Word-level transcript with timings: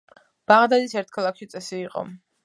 ბაღდადის 0.51 0.95
ერთ 1.01 1.13
ქალაქში 1.17 1.47
წესი 1.51 1.77
იყო 1.81 2.03